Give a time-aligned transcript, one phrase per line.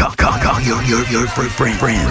[0.00, 2.08] Call, call, call your, your, your friend, friend, friends.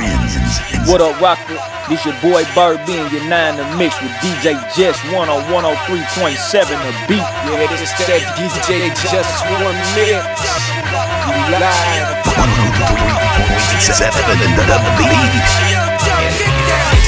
[0.86, 1.58] What up, Rocker?
[1.90, 5.42] This your boy Bird B and your 9 the mix with DJ Jes One on
[5.50, 7.18] 103.7 the beat.
[7.18, 10.22] Yeah, this is that DJ Jes One Mix.
[11.50, 12.14] Live.
[13.90, 14.78] 103.7 the, the, the
[16.94, 16.99] beat.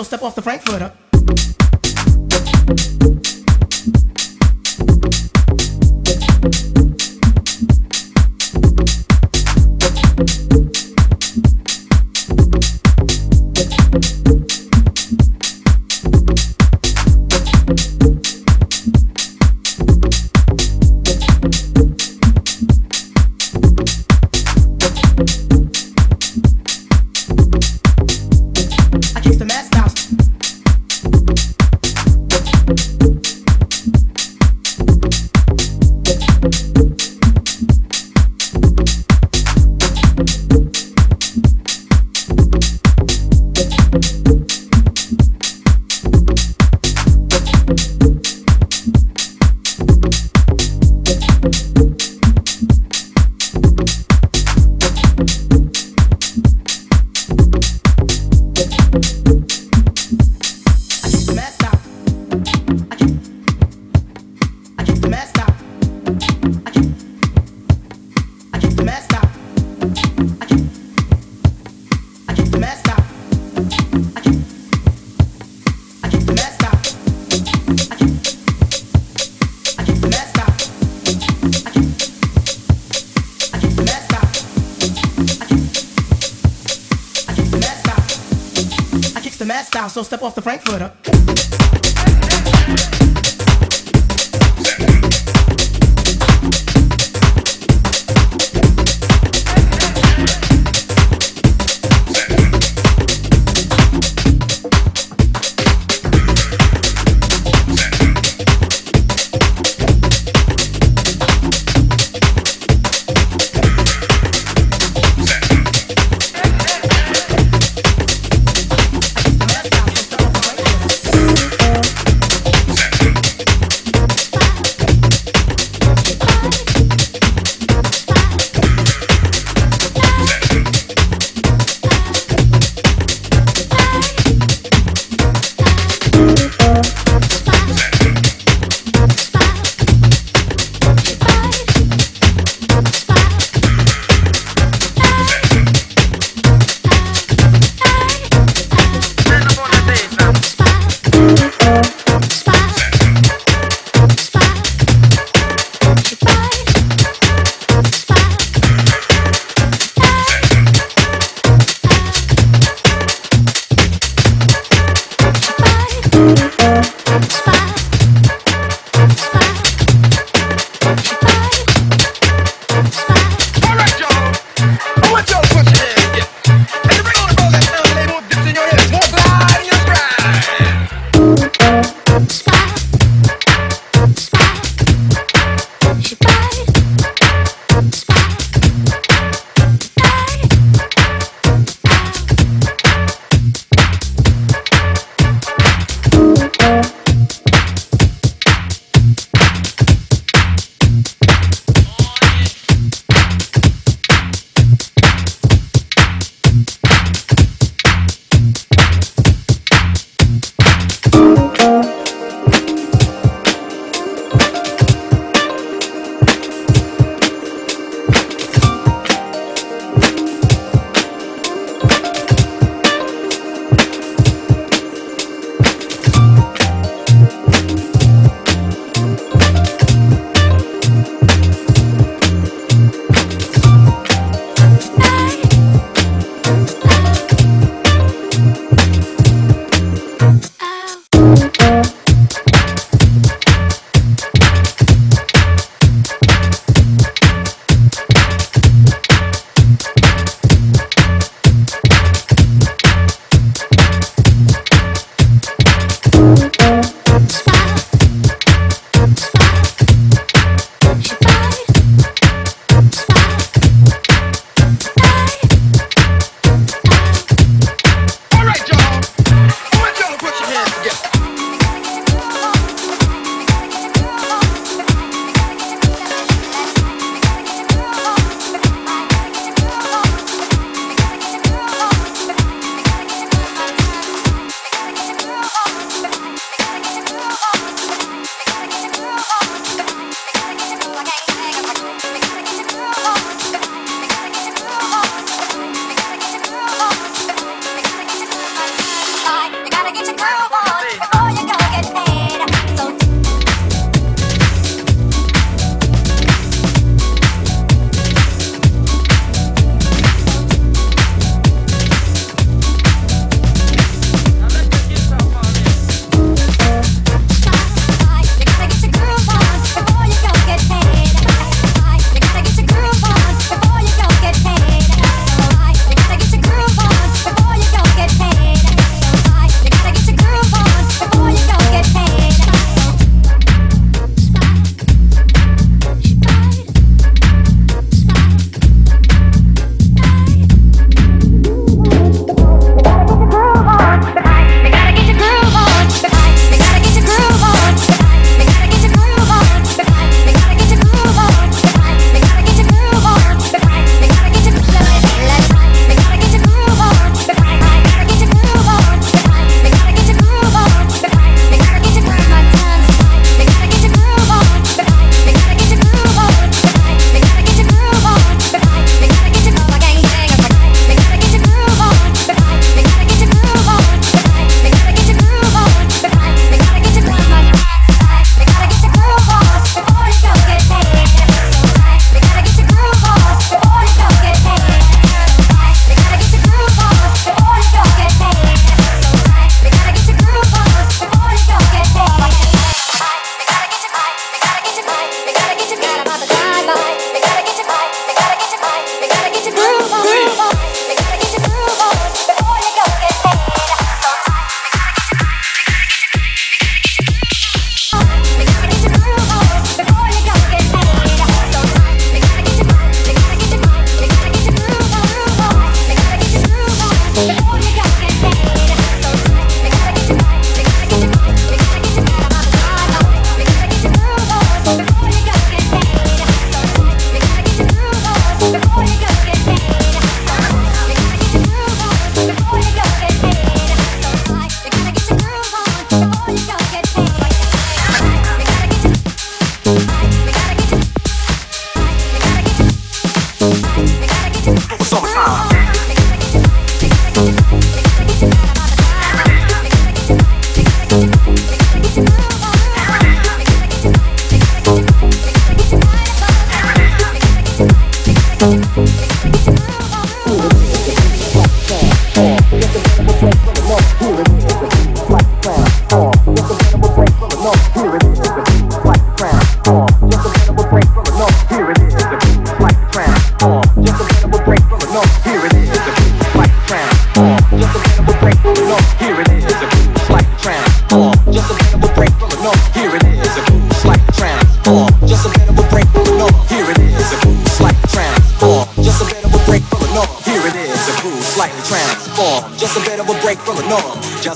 [0.00, 0.92] So step off the Frankfurter.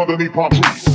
[0.00, 0.89] Underneath palm trees.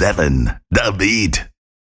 [0.00, 1.49] 103.7 The Beat.